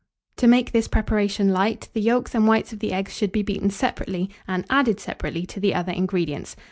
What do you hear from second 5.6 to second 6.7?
other ingredients.